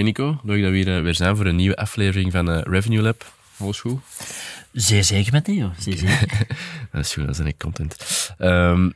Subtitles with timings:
[0.00, 2.60] Oké Nico, leuk dat we hier eh, weer zijn voor een nieuwe aflevering van uh,
[2.62, 3.32] Revenue Lab.
[3.58, 4.00] Alles goed?
[4.72, 6.46] Zeer zeker met Theo, zeer zeker.
[6.92, 7.96] dat is goed, dat is ik content.
[8.38, 8.92] Um,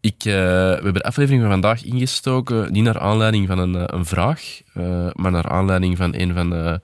[0.00, 4.06] ik, uh, we hebben de aflevering van vandaag ingestoken, niet naar aanleiding van een, een
[4.06, 6.80] vraag, uh, maar naar aanleiding van een van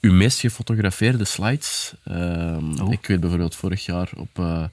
[0.00, 1.94] uw meest gefotografeerde slides.
[2.04, 2.92] Oh.
[2.92, 4.70] Ik weet bijvoorbeeld vorig jaar op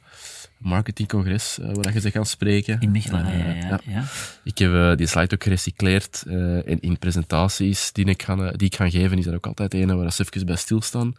[0.59, 2.79] marketingcongres uh, waar je ze kan spreken.
[2.79, 4.03] In Mechelen, uh, ja, ja,
[4.43, 6.23] Ik heb uh, die slide ook gerecycleerd
[6.65, 9.97] en in presentaties die ik, ga, die ik ga geven, is er ook altijd een
[9.97, 11.15] waar ze even bij stilstaan.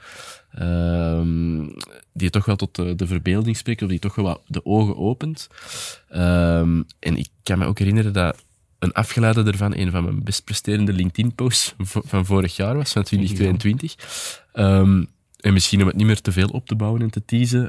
[0.54, 1.66] Ehm,
[2.12, 4.96] die toch wel tot de, de, verbeelding spreekt, of die toch wel wat de ogen
[4.96, 5.48] opent.
[6.14, 8.42] Um, en ik kan me ook herinneren dat
[8.78, 13.94] een afgeleide ervan een van mijn best presterende LinkedIn-posts van vorig jaar was, van 2022.
[14.52, 15.04] Um, ehm,
[15.40, 17.68] en misschien om het niet meer te veel op te bouwen en te teasen,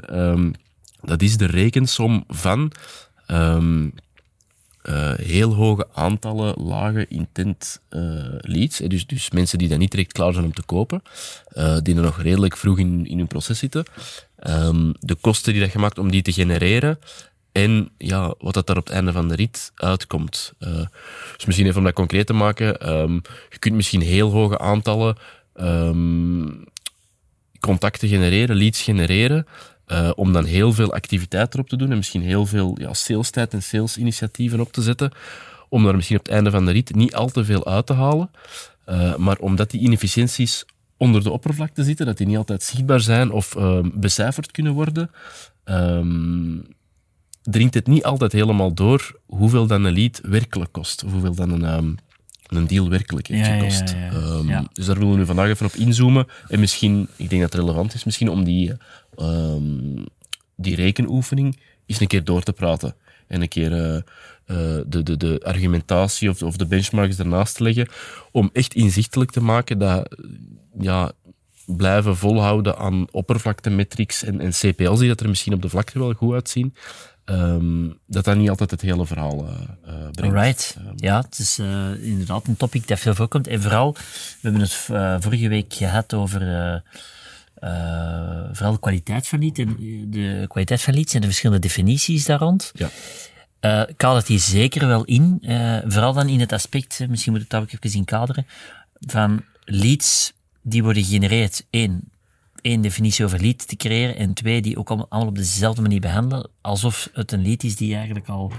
[1.02, 2.72] dat is de rekensom van
[3.28, 3.92] um,
[4.84, 8.78] uh, heel hoge aantallen lage intent uh, leads.
[8.78, 11.02] Dus, dus mensen die dan niet direct klaar zijn om te kopen,
[11.82, 13.84] die er nog redelijk vroeg in, in hun proces zitten.
[14.46, 16.98] Um, de kosten die dat je maakt om die te genereren.
[17.52, 20.52] En ja, wat dat daar op het einde van de rit uitkomt.
[21.36, 22.90] dus misschien even om dat concreet te maken.
[22.90, 25.16] Um, je kunt misschien heel hoge aantallen
[27.60, 29.46] contacten genereren, leads genereren.
[29.92, 33.52] Uh, om dan heel veel activiteit erop te doen en misschien heel veel ja, sales-tijd
[33.52, 35.12] en sales-initiatieven op te zetten.
[35.68, 37.92] Om daar misschien op het einde van de rit niet al te veel uit te
[37.92, 38.30] halen.
[38.88, 40.64] Uh, maar omdat die inefficiënties
[40.96, 45.10] onder de oppervlakte zitten, dat die niet altijd zichtbaar zijn of uh, becijferd kunnen worden,
[45.64, 46.66] um,
[47.42, 51.04] dringt het niet altijd helemaal door hoeveel dan een lead werkelijk kost.
[51.04, 51.96] Of hoeveel dan een, um,
[52.46, 53.90] een deal werkelijk heeft gekost.
[53.90, 54.10] Ja,
[54.46, 56.26] ja, um, dus daar willen we nu vandaag even op inzoomen.
[56.48, 58.72] En misschien, ik denk dat het relevant is, misschien om die
[59.16, 60.04] um,
[60.56, 62.94] die rekenoefening eens een keer door te praten.
[63.26, 64.02] En een keer uh, uh,
[64.86, 67.88] de, de, de argumentatie of, of de benchmarks ernaast te leggen.
[68.32, 70.16] Om echt inzichtelijk te maken dat
[70.78, 71.12] ja,
[71.66, 76.12] blijven volhouden aan oppervlaktemetrics en, en CPL's die dat er misschien op de vlakte wel
[76.12, 76.74] goed uitzien.
[77.24, 80.34] Um, dat dat niet altijd het hele verhaal uh, brengt.
[80.34, 80.76] Right.
[80.78, 83.46] Um, ja, het is uh, inderdaad een topic dat veel voorkomt.
[83.46, 84.00] En vooral, we
[84.40, 84.72] hebben het
[85.24, 86.40] vorige week gehad over
[87.64, 89.76] uh, vooral de kwaliteit van lied en
[90.10, 92.72] de kwaliteit van lied en de verschillende definities daar rond.
[92.74, 92.90] Ja.
[93.60, 97.42] Uh, haal het hier zeker wel in, uh, vooral dan in het aspect, misschien moet
[97.42, 98.46] ik het daar ook even in kaderen,
[99.00, 101.66] van leads die worden gegenereerd.
[101.70, 102.10] Eén,
[102.60, 106.50] één definitie over lead te creëren en twee, die ook allemaal op dezelfde manier behandelen,
[106.60, 108.52] alsof het een lead is die eigenlijk al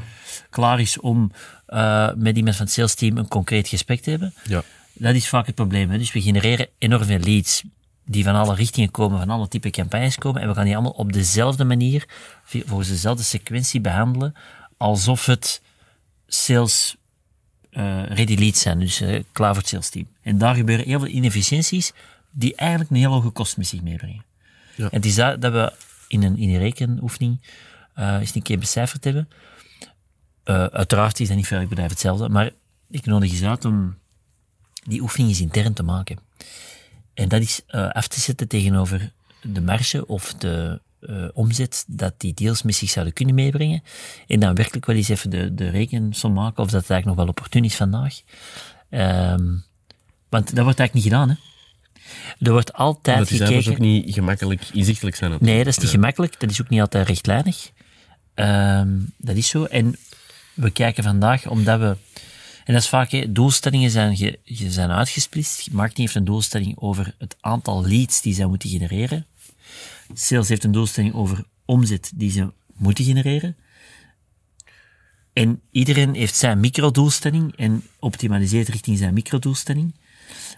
[0.50, 1.32] klaar is om
[1.68, 4.34] uh, met iemand van het sales team een concreet gesprek te hebben.
[4.48, 4.64] Ja.
[4.94, 5.90] Dat is vaak het probleem.
[5.90, 5.98] Hè?
[5.98, 7.64] Dus we genereren enorm veel leads
[8.06, 10.42] die van alle richtingen komen, van alle type campagnes komen.
[10.42, 12.06] En we gaan die allemaal op dezelfde manier,
[12.44, 14.34] volgens dezelfde sequentie behandelen,
[14.78, 15.62] alsof het
[16.28, 16.96] sales
[17.72, 20.08] uh, ready leads zijn, dus uh, klaar voor het sales team.
[20.22, 21.92] En daar gebeuren heel veel inefficiënties
[22.32, 24.24] die eigenlijk een hele hoge kost met zich meebrengen.
[24.76, 24.84] Ja.
[24.84, 25.74] En het is dat, dat we
[26.08, 27.42] in een, in een rekenoefening
[28.00, 29.30] uh, eens een keer becijferd hebben.
[30.44, 32.52] uiteraard is dat niet voor elk bedrijf hetzelfde, maar
[32.90, 33.98] ik nodig je uit om
[34.84, 36.18] die oefening eens intern te maken.
[37.14, 42.14] En dat is uh, af te zetten tegenover de marge of de uh, omzet dat
[42.18, 43.84] die deals met zich zouden kunnen meebrengen.
[44.28, 47.16] En dan werkelijk wel eens even de, de rekensom maken of dat het eigenlijk nog
[47.16, 48.22] wel opportun is vandaag.
[48.90, 49.64] Um,
[50.30, 51.36] want dat wordt eigenlijk niet gedaan, hè.
[52.40, 53.64] Er wordt altijd dat gekeken...
[53.64, 55.38] Dat ook niet gemakkelijk inzichtelijk zijn.
[55.40, 56.40] Nee, dat is niet gemakkelijk.
[56.40, 57.72] Dat is ook niet altijd rechtlijnig.
[58.36, 59.64] Um, dat is zo.
[59.64, 59.96] En
[60.54, 61.98] we kijken vandaag, omdat we
[62.64, 65.72] en dat is vaak, doelstellingen zijn, ge, zijn uitgesplitst.
[65.72, 69.26] Marketing heeft een doelstelling over het aantal leads die zij moeten genereren.
[70.14, 73.56] Sales heeft een doelstelling over omzet die ze moeten genereren.
[75.34, 79.96] En iedereen heeft zijn microdoelstelling en optimaliseert richting zijn microdoelstelling.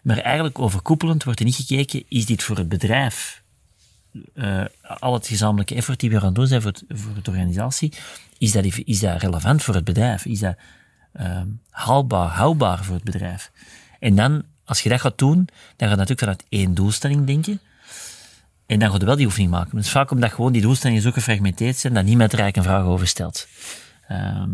[0.03, 3.43] Maar eigenlijk overkoepelend wordt er niet gekeken, is dit voor het bedrijf,
[4.33, 7.93] uh, al het gezamenlijke effort die we gaan doen zijn voor, het, voor de organisatie,
[8.37, 10.25] is dat, is dat relevant voor het bedrijf?
[10.25, 10.55] Is dat
[11.19, 13.51] um, haalbaar, houdbaar voor het bedrijf.
[13.99, 15.35] En dan, als je dat gaat doen,
[15.75, 17.59] dan ga je natuurlijk vanuit één doelstelling denken.
[18.65, 19.77] En dan ga je wel die oefening maken.
[19.77, 22.73] Het is vaak omdat gewoon die doelstellingen zo gefragmenteerd zijn dat niemand er eigenlijk een
[22.75, 23.47] vraag over stelt.
[24.07, 24.49] Ehm,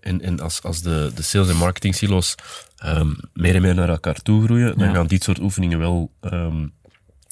[0.00, 2.34] En, en als, als de, de sales- en marketing silo's
[2.76, 4.94] ehm, meer en meer naar elkaar toe groeien, dan Ja.
[4.94, 6.66] gaan dit soort oefeningen wel ehm,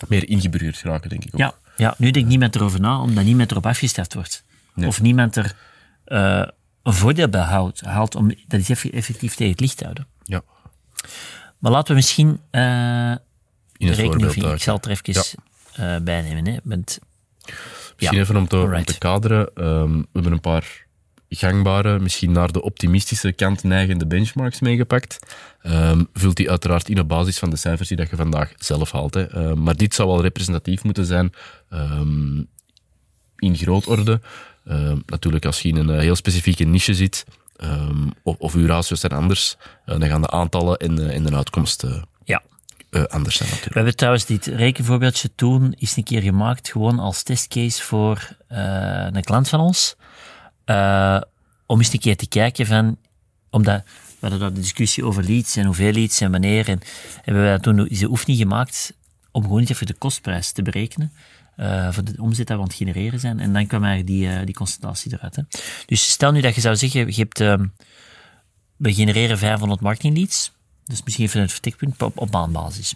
[0.09, 1.41] meer ingeburgerd geraken, denk ik ook.
[1.41, 4.45] ja, ja, nu denkt niemand erover na, omdat niemand erop afgestaft wordt.
[4.75, 4.87] Nee.
[4.89, 5.55] Of niemand er
[6.05, 6.43] eh,
[6.83, 10.07] voordeel bij houdt, haalt om dat is eff- effectief tegen het licht te houden.
[10.23, 10.43] Ja.
[11.59, 12.61] Maar laten we misschien eh
[13.77, 14.53] In het rekening vinden.
[14.53, 15.15] Ik zal het er even
[15.73, 16.45] eh, bij nemen.
[16.53, 16.57] Hè.
[16.65, 17.01] Misschien
[17.97, 19.51] Ja, even om te, om te kaderen.
[19.55, 20.87] ehm, we hebben een paar
[21.29, 25.19] gangbare, misschien naar de optimistische kant neigende benchmarks meegepakt.
[25.63, 28.93] Ehm, vult die uiteraard in op basis van de cijfers die dat je vandaag zelf
[28.93, 29.15] haalt.
[29.15, 29.27] Hè.
[29.27, 31.33] Ehm, maar dit zou wel representatief moeten zijn
[33.37, 34.13] in grootorde.
[34.13, 34.31] Ehm,
[35.07, 37.25] natuurlijk, als je in een eh, heel specifieke niche zit,
[37.57, 41.23] ehm, of, of uw ratio's zijn anders, eh, dan gaan de aantallen en, de- en
[41.25, 42.43] de uitkomst eh, ja.
[42.91, 43.75] eh, anders zijn We natuurlijk.
[43.75, 49.23] hebben trouwens dit rekenvoorbeeldje toen eens een keer gemaakt, gewoon als testcase voor eh, een
[49.23, 49.95] klant van ons.
[50.65, 51.21] Eh,
[51.67, 52.97] om eens een keer te kijken van,
[53.51, 56.69] omdat we hadden daar de discussie over leads en hoeveel leads en wanneer.
[56.69, 56.81] En
[57.23, 58.93] hebben we toen eens een oefening gemaakt
[59.31, 61.13] om gewoon eens even de kostprijs te berekenen.
[61.57, 63.41] Eh, voor de omzet dat we aan het genereren zijn.
[63.41, 65.37] En dan kwam eigenlijk die, eh, die concentratie eruit.
[65.37, 65.43] Hè.
[65.87, 67.67] Dus stel nu dat je zou zeggen, je hebt, ehm,
[68.77, 70.53] we genereren 500 marketing leads.
[70.85, 72.95] Dus misschien even het vertekpunt op, op maandbasis.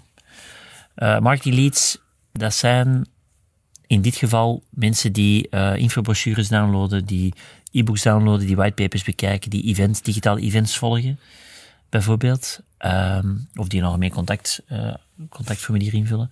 [0.94, 1.98] Eh marketing leads,
[2.32, 3.06] dat zijn
[3.86, 7.34] in dit geval mensen die infobrochures downloaden, die
[7.70, 11.18] e-books downloaden, die whitepapers bekijken, die events, digitale events volgen,
[11.88, 12.60] bijvoorbeeld.
[12.78, 14.94] Ehm, of die een algemeen contact, eh,
[15.28, 16.30] contactformulier invullen.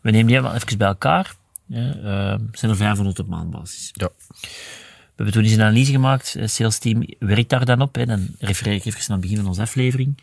[0.00, 1.34] We nemen die allemaal even bij elkaar.
[1.72, 3.90] Ja, ehm, zijn er 500 op maandbasis.
[3.92, 4.10] Ja.
[4.40, 6.32] We hebben toen eens een analyse gemaakt.
[6.32, 7.94] Het salesteam werkt daar dan op.
[7.94, 8.06] Hè.
[8.06, 10.18] Dan refereer ik even naar het begin van onze aflevering.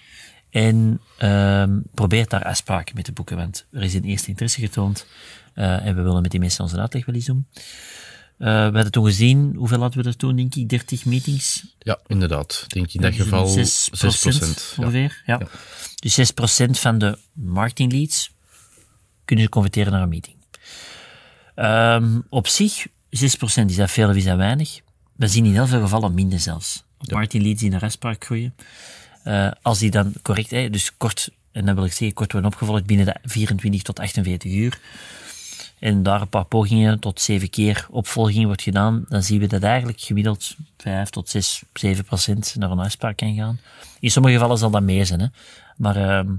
[0.50, 3.38] En ehm probeert daar afspraken mee te boeken.
[3.38, 5.06] Want er is een eerste interesse getoond.
[5.54, 7.48] eh, en we willen met die mensen onze uitleg wel eens doen.
[8.38, 10.70] Eh, we hadden toen gezien, hoeveel hadden we er toen, denk ik?
[10.70, 11.76] 30 meetings?
[11.80, 12.62] ja, inderdaad.
[12.68, 14.74] Ik denk in dat geval 6 6%.
[14.76, 14.84] ja.
[14.84, 15.22] ongeveer.
[15.26, 15.42] Ja.
[16.00, 18.32] Dus 6% van de marketing leads
[19.26, 20.36] kunnen ze converteren naar een meeting.
[21.60, 24.80] Ehm, op zich, 6% is dat veel of is dat weinig?
[25.16, 26.84] We zien in heel veel gevallen minder zelfs.
[27.00, 28.56] Op marketing leads die naar afspraak groeien.
[29.24, 32.52] Eh, als die dan correct, hè, dus kort, en dan wil ik zeggen, kort worden
[32.52, 34.80] opgevolgd binnen de 24 tot 48 uur.
[35.80, 39.64] En daar een paar pogingen tot zeven keer opvolging wordt gedaan, dan zien we dat
[39.64, 43.60] eigenlijk gemiddeld 5 tot 6, 7 procent naar een afspraak kan gaan.
[44.00, 45.28] In sommige gevallen zal dat meer zijn, hè.
[45.78, 46.32] maar ehm,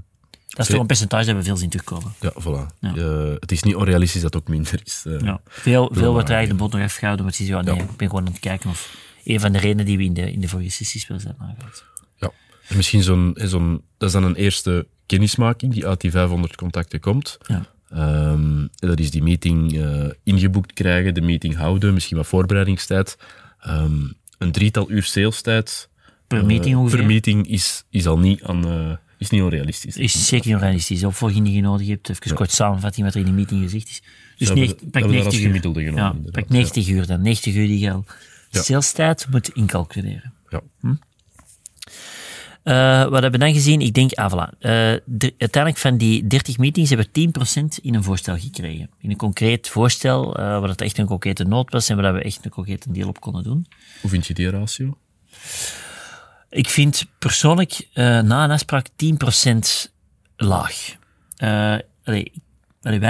[0.50, 2.12] dat is toch een percentage dat we veel zien terugkomen.
[2.20, 2.76] Ja, voilà.
[2.81, 2.94] Ja.
[2.97, 5.02] Eh, het is niet onrealistisch dat het ook minder is.
[5.06, 5.20] eh.
[5.20, 5.41] Ja.
[5.47, 7.82] Veel, veel wordt eigenlijk de bot nog afgehouden, maar het is ja, nee, Ja.
[7.82, 10.32] ik ben gewoon aan het kijken of een van de redenen die we in de,
[10.32, 11.85] in de vorige sessies wel zijn aangehaald.
[12.17, 12.31] Ja.
[12.69, 16.56] En misschien zo'n, eh, zo'n, dat is dan een eerste kennismaking die uit die 500
[16.56, 17.38] contacten komt.
[17.47, 17.67] Ja.
[17.91, 23.19] Ehm, dat is die meeting eh, ingeboekt krijgen, de meeting houden, misschien wat voorbereidingstijd.
[23.61, 23.93] Ehm,
[24.38, 25.88] een drietal uur salestijd
[26.26, 26.99] Per eh, meeting ongeveer.
[26.99, 29.96] per meeting is, is al niet, aan, eh, is niet onrealistisch.
[29.96, 31.00] is zeker niet realistisch.
[31.00, 33.88] De opvolging die je nodig hebt, even kort samenvatting wat er in die meeting gezegd
[33.88, 34.02] is.
[34.37, 35.40] Dus pak hebben we dat 90 als uur.
[35.46, 37.22] gemiddelde genomen, Ja, pak 90 uur dan.
[37.22, 38.05] 90 uur die je al
[38.50, 40.32] salestijd moet incalculeren.
[40.49, 40.61] Ja.
[42.62, 43.81] Eh, wat hebben we dan gezien?
[43.81, 44.58] Ik denk, ah voilà.
[44.58, 44.70] Eh,
[45.05, 48.90] de- uiteindelijk van die 30 meetings hebben we 10% in een voorstel gekregen.
[49.00, 52.23] In een concreet voorstel, eh waar het echt een concrete nood was en waar we
[52.23, 53.66] echt een concrete deel op konden doen.
[54.00, 54.96] Hoe vind je die ratio?
[56.50, 59.58] Ik vind persoonlijk eh, na een afspraak 10%
[60.37, 60.97] laag.
[61.37, 62.33] Eh, allee,
[62.83, 63.00] allee,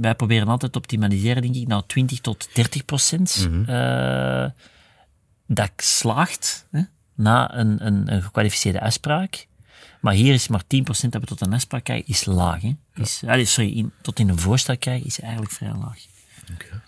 [0.00, 3.48] wij, proberen altijd te optimaliseren, denk ik, nou 20 tot 30 procent.
[3.66, 4.46] eh,
[5.46, 6.80] dat slaagt hè,
[7.14, 9.46] na een, een, een gekwalificeerde afspraak.
[10.00, 12.62] Maar hier is maar 10 procent dat we tot een afspraak krijgen, is laag.
[12.62, 12.72] Hè.
[12.94, 15.98] Is, allee, sorry, in- tot in een voorstel krijgen is eigenlijk vrij laag.
[16.54, 16.82] Oké.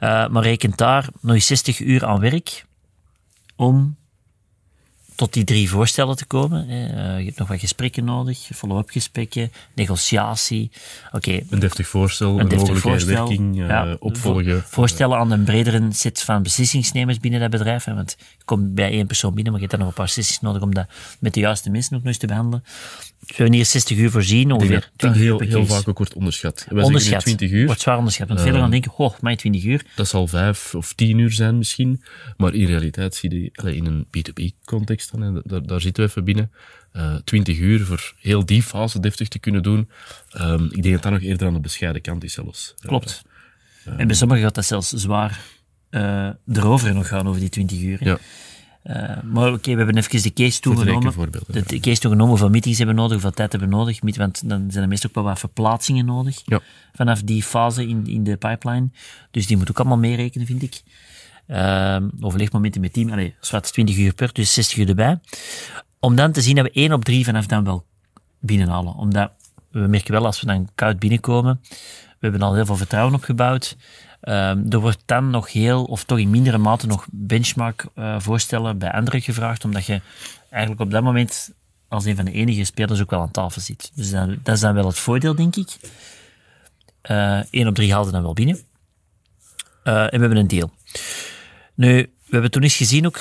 [0.00, 0.28] Ja.
[0.28, 2.64] Maar rekent daar nog eens 60 uur aan werk
[3.56, 3.96] om
[5.18, 6.68] tot die drie voorstellen te komen.
[6.68, 10.70] Eh, je hebt nog wat gesprekken nodig, follow-up gesprekken, negotiatie.
[11.12, 13.14] Oké, Een deftig voorstel, een, deftig mogelijke voorstel.
[13.28, 14.44] werking, eh, Ja, opvolgen.
[14.52, 17.84] voor- voorstellen aan een bredere set van beslissingsnemers binnen dat bedrijf.
[17.84, 20.12] Hè, want je komt bij één persoon binnen, maar je hebt dan nog een paar
[20.14, 20.86] sessies nodig om dat
[21.18, 22.64] met de juiste mensen ook nog eens te behandelen.
[23.36, 26.66] Hier 60 uur voorzien, ongeveer dat dat 20 uur heel, heel vaak ook wordt onderschat.
[26.68, 27.10] Wij Onderschat.
[27.12, 27.66] zeggen nu 20 uur.
[27.66, 28.28] Wordt zwaar onderschat.
[28.28, 29.84] Want velen gaan denken, oh, mij 20 uur.
[29.96, 32.02] Dat zal vijf of tien uur zijn misschien.
[32.36, 36.08] Maar in realiteit zie je allee, in een B2B-context, dan, hè, daar, daar zitten we
[36.10, 36.50] even binnen.
[36.92, 39.90] eh 20 uur voor heel die fase deftig te kunnen doen.
[40.30, 42.74] Ehm, ik denk dat dat nog eerder aan de bescheiden kant is zelfs.
[42.80, 43.22] Klopt.
[43.96, 45.40] En bij sommigen gaat dat zelfs zwaar
[45.90, 47.98] eh, erover nog gaan, over die 20 uur.
[47.98, 48.04] hè.
[48.10, 48.18] Ja.
[48.82, 51.14] Eh, maar oké, we hebben even de case toegenomen.
[51.46, 54.00] De, de case toegenomen, hoeveel meetings hebben nodig, hoeveel tijd hebben we nodig.
[54.16, 56.42] Want dan zijn er meestal ook wel wat verplaatsingen nodig.
[56.44, 56.60] Ja.
[56.92, 58.88] Vanaf die fase in, in de pipeline.
[59.30, 60.80] Dus die moet ook allemaal meerekenen, vind ik.
[61.46, 65.20] Ehm overlegmomenten met team, allee, zwart 20 uur per, dus 60 uur erbij.
[66.00, 67.84] Om dan te zien dat we één op drie vanaf dan wel
[68.40, 68.94] binnenhalen.
[68.94, 69.30] Omdat
[69.70, 73.76] we merken wel als we dan koud binnenkomen, we hebben al heel veel vertrouwen opgebouwd.
[74.20, 78.78] Ehm, er wordt dan nog heel, of toch in mindere mate nog benchmark eh, voorstellen
[78.78, 80.00] bij anderen gevraagd, omdat je
[80.50, 81.52] eigenlijk op dat moment
[81.88, 83.90] als een van de enige spelers ook wel aan tafel zit.
[83.94, 85.76] Dus dat, dat is dan wel het voordeel, denk ik.
[87.00, 88.60] Eh 1 op 3 haalde dan wel binnen.
[89.82, 90.70] Eh, en we hebben een deal.
[91.74, 93.20] Nu, we hebben toen eens gezien ook,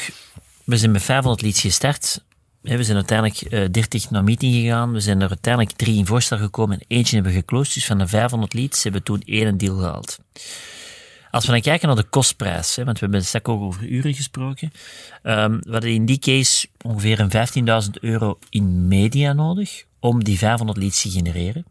[0.63, 2.25] we zijn met 500 leads gestart.
[2.61, 4.91] We zijn uiteindelijk eh 30 naar meeting gegaan.
[4.91, 7.73] We zijn er uiteindelijk drie in voorstel gekomen en eentje hebben we geclosed.
[7.73, 10.19] Dus van de 500 leads hebben we toen één deal gehaald.
[11.37, 14.13] Als we dan kijken naar de kostprijs, hè, want we hebben straks ook over uren
[14.13, 14.71] gesproken.
[15.23, 17.29] ehm, we hadden in die case ongeveer een
[17.85, 21.65] 15.000 euro in media nodig om die 500 leads te genereren.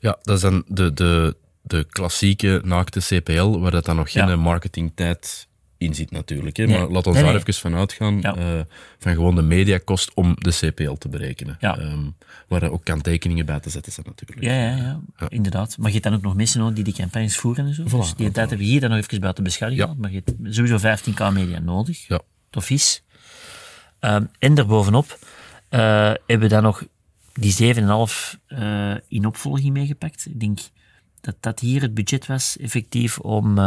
[0.00, 4.28] Ja, dat is dan de, de, de klassieke naakte CPL, waar dat dan nog geen
[4.28, 4.36] Ja.
[4.36, 5.48] marketingtijd
[5.84, 6.56] in zit natuurlijk.
[6.56, 6.64] Hè.
[6.66, 6.78] Nee.
[6.78, 7.42] Maar laat ons Nee, daar nee.
[7.46, 8.36] even van uitgaan, Ja.
[8.36, 8.60] eh,
[8.98, 11.56] van gewoon de mediakost om de CPL te berekenen.
[11.60, 11.78] Ja.
[11.78, 12.04] Ehm,
[12.48, 14.40] waar er ook kanttekeningen bij te zetten zijn natuurlijk.
[14.42, 14.76] Ja, ja,
[15.18, 15.76] ja, inderdaad.
[15.78, 17.82] Maar je hebt dan ook nog mensen nodig die die campagnes voeren en zo.
[17.82, 19.86] dus die tijd hebben we hier dan nog even buiten beschouwing Ja.
[19.88, 20.02] gehad.
[20.02, 22.06] Maar je hebt sowieso 15k media nodig.
[22.08, 22.20] Ja.
[22.50, 23.02] Tof is.
[24.00, 25.18] Ehm, en daarbovenop
[25.68, 25.80] eh
[26.26, 26.84] hebben we dan nog
[27.32, 30.26] die 7,5 eh in opvolging meegepakt.
[30.26, 30.58] Ik denk
[31.20, 33.58] dat dat hier het budget was, effectief, om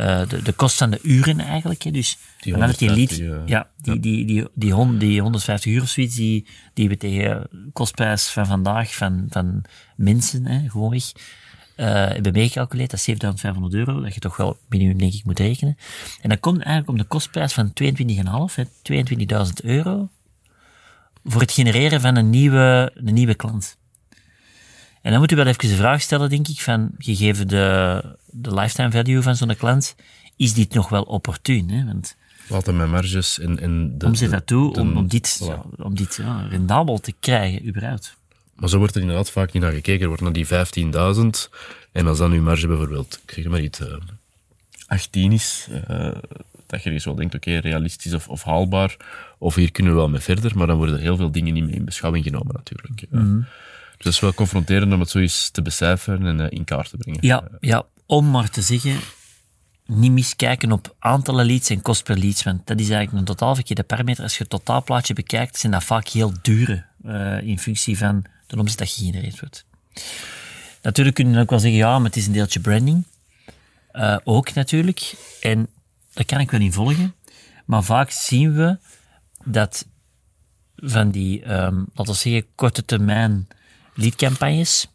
[0.00, 1.82] eh, de, de kost van de uren eigenlijk.
[1.82, 1.90] Hè.
[1.90, 5.82] Dus Die vanaf die 150, lead, eh, ja, die, die, die, die, die 150 uur
[5.82, 9.64] of zoiets, die, die we tegen kostprijs van vandaag, van, van
[9.96, 11.12] mensen, hè, gewoonweg,
[11.76, 12.90] eh hebben meegecalculeerd.
[12.90, 15.76] Dat is 7500 euro, dat je toch wel minimum, denk ik, moet rekenen.
[16.20, 20.08] En dat komt eigenlijk om de kostprijs van 22,5, hè, 22.000 euro,
[21.24, 23.78] voor het genereren van een nieuwe, een nieuwe klant.
[25.02, 28.54] En dan moet u wel even de vraag stellen, denk ik, van gegeven de, de
[28.54, 29.94] lifetime value van zo'n klant,
[30.36, 31.70] is dit nog wel opportun?
[31.70, 31.84] Hè?
[31.84, 32.16] Want
[32.48, 35.46] Laten mijn marges en, en de, omzet de- dat toe de- om, om dit, voilà.
[35.46, 38.16] ja, om dit ja, rendabel te krijgen, überhaupt.
[38.54, 40.00] Maar zo wordt er inderdaad vaak niet naar gekeken.
[40.00, 41.50] Er wordt naar die 15.000.
[41.92, 43.94] En als dan uw marge bijvoorbeeld, ik zeg maar iets, eh
[44.86, 45.96] 18 is, eh,
[46.66, 48.96] dat je ergens wel denkt, oké, realistisch of, of haalbaar.
[49.38, 50.52] Of hier kunnen we wel mee verder.
[50.56, 53.04] Maar dan worden er heel veel dingen niet mee in beschouwing genomen natuurlijk.
[53.10, 53.44] Dus
[54.04, 56.96] dat is wel confronterend om het zo eens te becijferen en eh, in kaart te
[56.96, 57.26] brengen.
[57.26, 59.00] Ja, ja, om maar te zeggen,
[59.86, 63.54] niet miskijken op aantallen leads en kost per leads, want dat is eigenlijk een totaal
[63.54, 64.22] verkeerde parameter.
[64.22, 68.56] Als je het totaalplaatje bekijkt, zijn dat vaak heel dure eh, in functie van de
[68.56, 69.64] omzet dat gegenereerd wordt.
[70.82, 73.06] Natuurlijk kun je dan ook wel zeggen, ja, maar het is een deeltje branding.
[73.92, 75.14] Eh, ook natuurlijk.
[75.40, 75.68] En
[76.12, 77.14] daar kan ik wel in volgen.
[77.64, 78.78] Maar vaak zien we
[79.44, 79.86] dat
[80.76, 83.48] van die, ehm laten we zeggen, korte termijn
[84.00, 84.88] leadcampagnes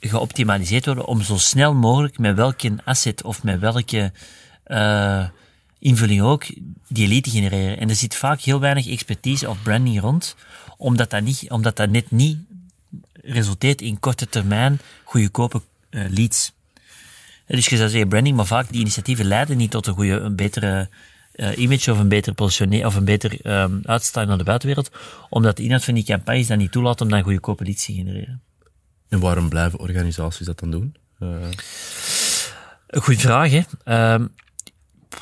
[0.00, 4.12] geoptimaliseerd worden om zo snel mogelijk met welke asset of met welke
[4.64, 5.24] eh,
[5.78, 6.44] invulling ook
[6.88, 7.78] die lead te genereren.
[7.78, 10.36] En er zit vaak heel weinig expertise of branding rond,
[10.76, 12.38] omdat dat, niet, omdat dat net niet
[13.12, 16.52] resulteert in korte termijn goedkope eh, leads.
[17.46, 20.36] Dus je zou zeggen branding, maar vaak die initiatieven leiden niet tot een goede, een
[20.36, 20.88] betere
[21.32, 24.90] eh, image of een positionering of een beter ehm uitstraling naar de buitenwereld,
[25.28, 28.42] omdat de inhoud van die campagnes dat niet toelaat om dan goedkope leads te genereren.
[29.08, 30.96] En waarom blijven organisaties dat dan doen?
[31.18, 31.28] Eh,
[32.86, 33.62] Een goede vraag, hè.
[33.84, 34.26] Ehm,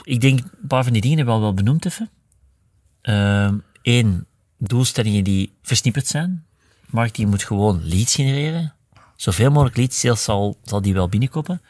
[0.02, 2.10] ik denk een paar van die dingen hebben we al wel benoemd even.
[3.82, 4.26] Eén,
[4.58, 6.46] doelstellingen die versnipperd zijn.
[6.86, 8.74] Marketing moet gewoon leads genereren.
[9.16, 11.62] Zoveel mogelijk leads, sales zal, zal die wel binnenkoppen.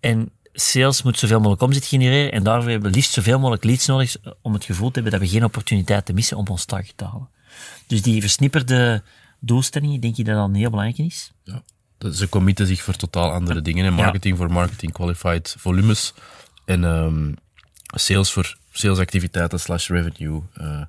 [0.00, 2.32] En sales moet zoveel mogelijk omzet genereren.
[2.32, 5.28] En daarvoor hebben we liefst zoveel mogelijk leads nodig om het gevoel te hebben dat
[5.28, 7.28] we geen opportuniteit te missen om ons target te halen.
[7.86, 9.02] Dus die versnipperde
[9.40, 11.30] doelstellingen, denk je dat dat een heel belangrijk is?
[11.44, 11.62] ja.
[11.98, 13.84] Dat- Ze committen zich voor totaal andere dingen.
[13.86, 16.14] En marketing voor marketing qualified volumes.
[16.64, 17.32] En ehm,
[17.94, 20.42] sales voor salesactiviteiten slash revenue.
[20.54, 20.80] eh,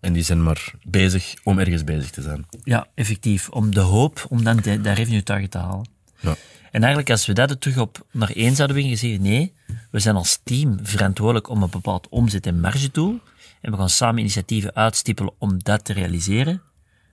[0.00, 2.46] en die zijn maar bezig om ergens bezig te zijn.
[2.64, 3.48] Ja, effectief.
[3.48, 5.88] Om de hoop om dan de, de revenue target te halen.
[6.20, 6.34] Ja.
[6.74, 9.52] En eigenlijk, als we dat er terug op naar één zouden brengen, zeggen nee,
[9.90, 13.20] we zijn als team verantwoordelijk om een bepaald omzet- en margedoel.
[13.60, 16.62] En we gaan samen initiatieven uitstippelen om dat te realiseren.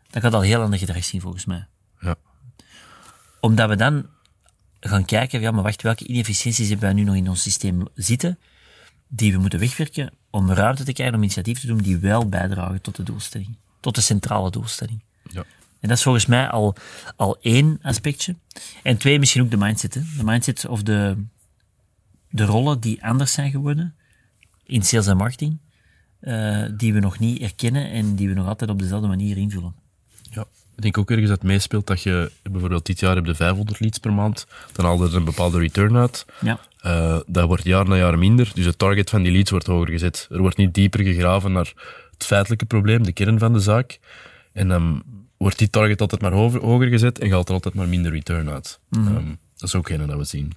[0.09, 1.65] Dat gaat al heel ander gedrag zien, volgens mij.
[1.99, 2.15] Ja.
[3.39, 4.05] Omdat we dan
[4.79, 8.39] gaan kijken, ja, maar wacht, welke inefficiënties hebben wij nu nog in ons systeem zitten,
[9.07, 12.81] die we moeten wegwerken om ruimte te krijgen om initiatieven te doen die wel bijdragen
[12.81, 13.57] tot de doelstelling.
[13.79, 15.01] Tot de centrale doelstelling.
[15.81, 16.75] En dat is volgens mij al,
[17.15, 18.35] al één aspectje.
[18.83, 19.93] En twee, misschien ook de mindset.
[19.93, 20.01] Hè.
[20.17, 21.17] De mindset of de,
[22.29, 23.95] de rollen die anders zijn geworden
[24.65, 25.57] in sales en marketing,
[26.19, 29.75] eh, die we nog niet erkennen en die we nog altijd op dezelfde manier invullen.
[30.29, 30.45] Ja,
[30.75, 33.97] ik denk ook ergens dat meespeelt dat je bijvoorbeeld dit jaar heb je 500 leads
[33.97, 36.25] per maand, dan haal je er een bepaalde return uit.
[36.41, 36.59] Ja.
[36.77, 39.89] Eh, dat wordt jaar na jaar minder, dus het target van die leads wordt hoger
[39.89, 40.27] gezet.
[40.31, 41.73] Er wordt niet dieper gegraven naar
[42.11, 43.99] het feitelijke probleem, de kern van de zaak.
[44.53, 45.03] En dan
[45.41, 48.49] wordt die target altijd maar hoger, hoger gezet en gaat er altijd maar minder return
[48.49, 48.79] uit.
[48.91, 50.51] Ehm, dat is ook een dat we zien.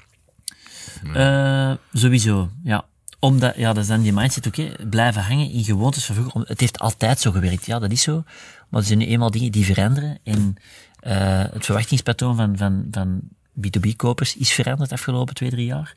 [1.14, 2.84] Eh, sowieso, ja.
[3.18, 4.72] Omdat, ja, dat is dan die mindset ook, hè.
[4.90, 6.40] blijven hangen in gewoontes van vroeger.
[6.40, 8.24] Het heeft altijd zo gewerkt, ja, dat is zo.
[8.68, 10.18] Maar er zijn nu eenmaal dingen die veranderen.
[10.22, 10.56] En
[11.00, 13.20] eh, het verwachtingspatroon van, van, van
[13.60, 15.94] B2B-kopers is veranderd de afgelopen twee, drie jaar.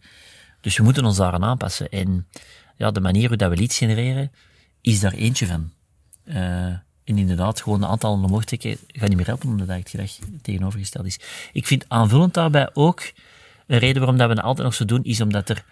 [0.62, 1.90] Dus we moeten ons daaraan aanpassen.
[1.90, 2.28] En
[2.76, 4.32] ja, de manier hoe dat we leads genereren,
[4.82, 5.72] is daar eentje van.
[6.24, 6.74] Eh,
[7.08, 10.12] en inderdaad, gewoon de aantallen omhoog trekken gaat niet meer helpen, omdat dat het gedrag
[10.42, 11.20] tegenovergesteld is.
[11.54, 13.12] Ik vind aanvullend daarbij ook,
[13.68, 15.64] een reden waarom dat we dat altijd nog zo doen, is omdat er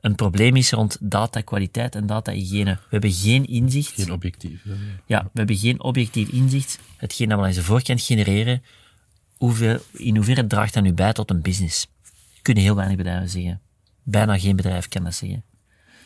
[0.00, 2.72] een probleem is rond datakwaliteit en data-hygiëne.
[2.72, 3.92] We hebben geen inzicht.
[3.92, 4.62] Geen objectief.
[4.62, 4.72] hè.
[5.06, 6.78] Ja, we hebben geen objectief inzicht.
[6.96, 8.62] Hetgeen dat we aan de voorkant genereren,
[9.36, 11.86] hoeveel, in hoeverre draagt dat nu bij tot een business?
[12.42, 13.60] Kunnen heel weinig bedrijven zeggen.
[14.02, 15.44] Bijna geen bedrijf kan dat zeggen.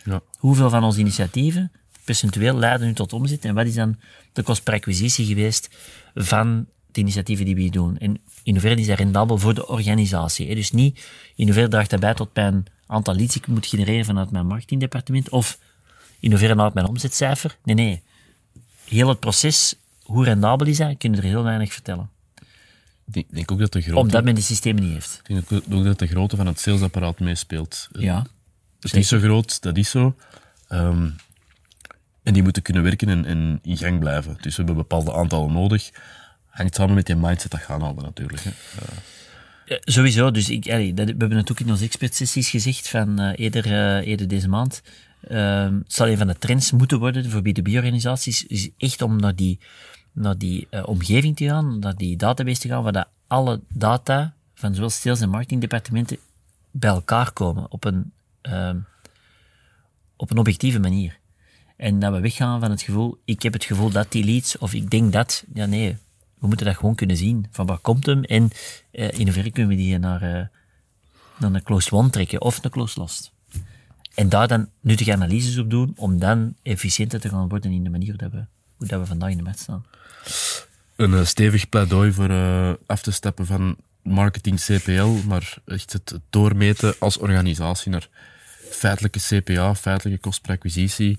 [0.05, 0.21] Ja.
[0.39, 1.73] Hoeveel van onze initiatieven
[2.13, 3.97] percentueel leiden nu tot omzet en wat is dan
[4.33, 5.69] de kost per acquisitie geweest
[6.15, 7.99] van de initiatieven die we doen?
[7.99, 10.49] En in hoeverre is dat rendabel voor de organisatie?
[10.49, 10.55] hè?
[10.55, 14.31] Dus niet in hoeverre draagt dat bij tot mijn aantal leads ik moet genereren vanuit
[14.31, 15.59] mijn marketingdepartement of
[16.21, 17.57] in hoeverre nou mijn omzetcijfer?
[17.65, 18.03] Nee, nee.
[18.85, 22.11] Heel het proces, hoe rendabel is dat, kunnen er heel weinig vertellen.
[23.13, 25.21] Ik denk, ook dat de grootte, Omdat men die systemen niet heeft.
[25.27, 27.89] ik denk ook- ook dat de grootte van het salesapparaat meespeelt.
[27.93, 28.19] Ja.
[28.75, 30.17] Het is niet zo groot, dat is zo.
[30.69, 31.11] Ehm,
[32.29, 34.37] en die moeten kunnen werken en, in gang blijven.
[34.41, 35.91] Dus we hebben bepaalde aantallen nodig.
[36.47, 38.43] Hangt samen met die mindset dat gaan halen natuurlijk.
[39.85, 40.65] Sowieso, dus ik,
[40.97, 44.49] dat, we hebben het ook in onze expertsessies gezegd van eh, eerder, eh, eerder deze
[44.49, 44.83] maand.
[45.29, 49.35] Ehm, het zal een van de trends moeten worden voor B2B-organisaties, is echt om naar
[49.35, 49.59] die,
[50.13, 54.35] naar die eh, omgeving te gaan, naar die database te gaan, waar dat alle data
[54.55, 56.19] van zowel sales- en marketingdepartementen
[56.71, 58.79] bij elkaar komen op een, ehm,
[60.17, 61.18] op een objectieve manier.
[61.79, 64.75] En dat we weggaan van het gevoel, ik heb het gevoel dat die leads, of
[64.75, 65.97] ik denk dat, ja nee,
[66.39, 67.47] we moeten dat gewoon kunnen zien.
[67.51, 68.51] Van waar komt hem en
[68.91, 70.47] eh, in hoeverre kunnen we die naar, eh,
[71.39, 73.33] naar een closed one trekken of een closed lost.
[74.15, 77.91] En daar dan nuttige analyses op doen, om dan efficiënter te gaan worden in de
[77.91, 78.45] manier dat we,
[78.77, 79.85] hoe dat we vandaag in de markt staan.
[80.97, 82.31] Een eh, stevig pleidooi voor
[82.87, 88.09] af te stappen van marketing CPL, maar echt het doormeten als organisatie naar
[88.71, 91.19] feitelijke CPA, feitelijke kost per acquisitie,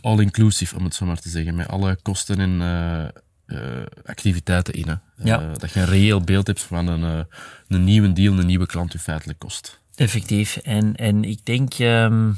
[0.00, 3.04] all-inclusive om het zo maar te zeggen, met alle kosten en eh,
[3.44, 4.88] eh, activiteiten in.
[4.88, 4.94] Hè.
[5.28, 5.40] Ja.
[5.40, 7.26] Eh, dat je een reëel beeld hebt van een,
[7.68, 9.80] een nieuwe deal, een nieuwe klant, je feitelijk kost.
[9.94, 10.56] Effectief.
[10.56, 12.32] En, en ik denk, ehm,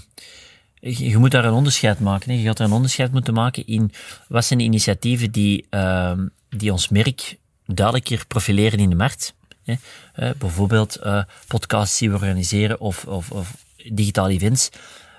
[0.80, 2.30] je, moet daar een onderscheid maken.
[2.30, 2.36] Hè.
[2.36, 3.92] Je gaat daar een onderscheid moeten maken in
[4.28, 7.36] wat zijn de initiatieven die, ehm, die ons merk
[7.66, 9.34] duidelijker profileren in de markt.
[9.64, 9.74] Hè.
[10.38, 10.98] Bijvoorbeeld
[11.46, 14.70] podcasts die we organiseren of, of, of digitale events.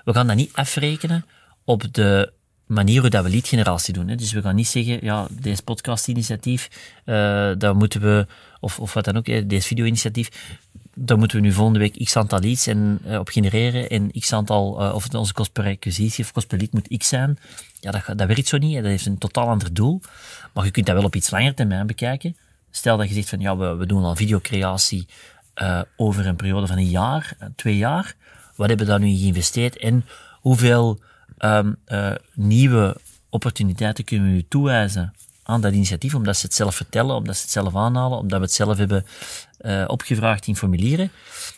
[0.04, 1.24] We gaan dat niet afrekenen
[1.64, 2.32] op de
[2.66, 4.08] manier hoe dat we leadgeneratie doen.
[4.08, 4.14] Hè.
[4.14, 6.68] Dus we gaan niet zeggen, ja, deze podcast-initiatief,
[7.04, 7.14] eh
[7.58, 8.26] daar moeten we,
[8.60, 10.58] of, of wat dan ook, deze video-initiatief,
[10.94, 14.32] daar moeten we nu volgende week x aantal leads en, eh, op genereren en x
[14.32, 17.38] aantal, eh, of onze kost per acquisitie of kost per lead moet x zijn.
[17.80, 18.74] Ja, dat, dat werkt zo niet.
[18.74, 18.80] Hè.
[18.80, 20.00] Dat heeft een totaal ander doel.
[20.52, 22.36] Maar je kunt dat wel op iets langer termijn bekijken.
[22.70, 25.06] Stel dat je zegt van, ja, we, we doen al videocreatie
[25.96, 28.14] over een periode van een jaar, twee jaar.
[28.56, 30.04] Wat hebben we daar nu in geïnvesteerd en
[30.40, 31.00] hoeveel
[31.38, 32.96] ehm, eh, nieuwe
[33.28, 37.42] opportuniteiten kunnen we nu toewijzen aan dat initiatief, omdat ze het zelf vertellen, omdat ze
[37.42, 39.06] het zelf aanhalen, omdat we het zelf hebben
[39.58, 41.10] eh, opgevraagd in formulieren,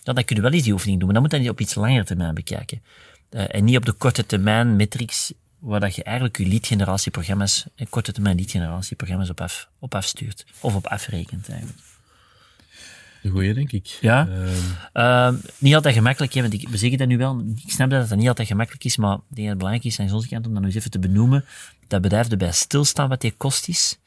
[0.03, 1.07] dan, kunnen we wel eens die oefening doen.
[1.07, 2.83] Maar dan moet je dat op iets langer termijn bekijken.
[3.31, 8.13] Eh, en niet op de korte termijn metrics, waar dat je eigenlijk je leadgeneratieprogramma's, korte
[8.13, 10.47] termijn leadgeneratieprogramma's op, af, op afstuurt.
[10.61, 11.79] Of op afrekent eigenlijk.
[13.23, 13.87] Een goeie, denk ik.
[13.87, 14.29] Ja.
[14.29, 14.53] Ehm,
[14.93, 17.45] Ehm, niet altijd gemakkelijk, hè, want ik, we zeggen dat nu wel.
[17.65, 20.01] Ik snap dat het niet altijd gemakkelijk is, maar ik denk dat het belangrijk is
[20.01, 21.45] aan onze kant om dat nu eens even te benoemen.
[21.87, 23.99] Dat bedrijven erbij stilstaan wat die kost is.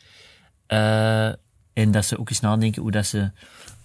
[0.67, 1.27] Eh,
[1.73, 3.31] en dat ze ook eens nadenken hoe dat ze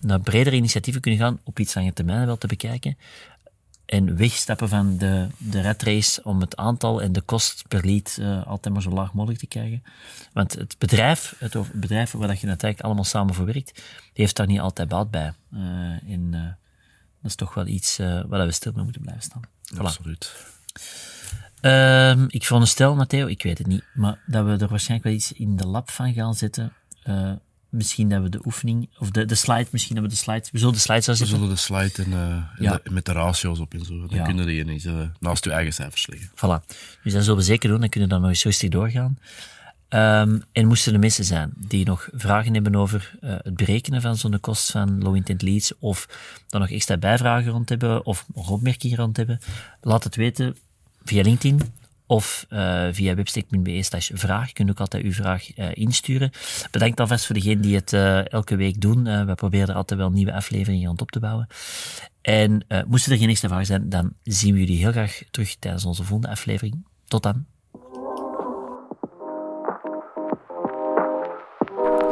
[0.01, 2.97] naar bredere initiatieven kunnen gaan, op iets lange termijn wel te bekijken.
[3.87, 8.17] En wegstappen van de, de red race om het aantal en de kost per lead
[8.21, 9.83] eh, altijd maar zo laag mogelijk te krijgen.
[10.33, 14.37] Want het bedrijf, het bedrijf waar dat je natuurlijk allemaal samen voor werkt, die heeft
[14.37, 15.33] daar niet altijd baat bij.
[15.53, 15.61] Eh,
[16.13, 16.41] en eh,
[17.23, 19.43] dat is toch wel iets waar we stil mee moeten blijven staan.
[19.75, 19.79] Voilà.
[19.79, 20.33] Absoluut.
[21.61, 25.33] Ehm, ik veronderstel, Matteo, ik weet het niet, maar dat we er waarschijnlijk wel iets
[25.33, 26.73] in de lab van gaan zetten.
[27.71, 30.45] Eh, misschien dat we de oefening, of de, de slide, misschien dat we de slide,
[30.53, 32.81] we zullen de slide zo We zullen de slide en, eh, en Ja.
[32.85, 33.99] de- met de ratio's op en zo.
[34.07, 34.25] Dan Ja.
[34.25, 36.29] kunnen die eens eh, naast je eigen cijfers leggen.
[36.31, 36.67] Voilà.
[37.03, 39.19] Dus dat zullen we zeker doen, dan kunnen we dan nog eens rustig doorgaan.
[39.89, 44.17] Ehm, en moesten er mensen zijn die nog vragen hebben over uh, het berekenen van
[44.17, 46.09] zo'n kost van low intent leads, of
[46.49, 49.39] dan nog extra bijvragen rond hebben, of nog opmerkingen rond hebben,
[49.81, 50.57] laat het weten
[51.05, 51.61] via LinkedIn
[52.07, 54.47] of uh, via webstack.be slash vraag.
[54.47, 56.31] Je kunt ook altijd uw vraag uh, insturen.
[56.71, 59.27] Bedankt alvast voor degenen die het uh, elke week doen.
[59.27, 61.47] we proberen er altijd wel nieuwe afleveringen rond op te bouwen.
[62.23, 65.85] En moesten er geen extra vragen zijn, dan zien we jullie heel graag terug tijdens
[65.85, 66.85] onze volgende aflevering.
[67.05, 67.45] Tot dan.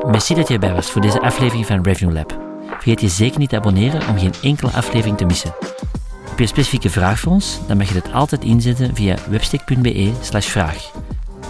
[0.07, 2.39] Merci dat je erbij was voor deze aflevering van Revenue Lab.
[2.67, 5.55] Vergeet je zeker niet te abonneren om geen enkele aflevering te missen.
[6.35, 7.59] Heb je een specifieke vraag voor ons?
[7.67, 10.91] Dan mag je dit altijd inzetten via webstick.be slash vraag.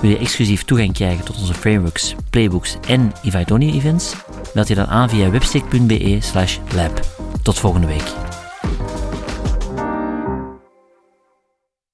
[0.00, 4.14] Wil je exclusief toegang krijgen tot onze frameworks, playbooks en Ivaidoni events?
[4.54, 7.00] Meld je dan aan via webstick.be slash lab.
[7.42, 8.33] Tot volgende week.